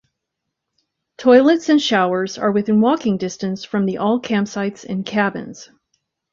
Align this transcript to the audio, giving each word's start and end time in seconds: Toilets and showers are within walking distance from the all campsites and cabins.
Toilets 1.19 1.69
and 1.69 1.79
showers 1.79 2.39
are 2.39 2.51
within 2.51 2.81
walking 2.81 3.17
distance 3.17 3.63
from 3.63 3.85
the 3.85 3.99
all 3.99 4.19
campsites 4.19 4.83
and 4.83 5.05
cabins. 5.05 5.69